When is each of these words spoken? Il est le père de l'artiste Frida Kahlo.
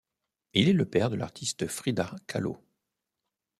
Il 0.53 0.67
est 0.67 0.73
le 0.73 0.85
père 0.89 1.11
de 1.11 1.15
l'artiste 1.15 1.67
Frida 1.67 2.15
Kahlo. 2.25 2.57